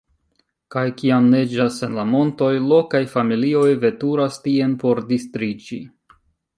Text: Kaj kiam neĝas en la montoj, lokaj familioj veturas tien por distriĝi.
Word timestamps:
Kaj 0.75 0.85
kiam 1.01 1.27
neĝas 1.33 1.77
en 1.89 1.99
la 1.99 2.07
montoj, 2.15 2.49
lokaj 2.73 3.03
familioj 3.13 3.65
veturas 3.87 4.43
tien 4.49 4.77
por 4.85 5.07
distriĝi. 5.15 5.83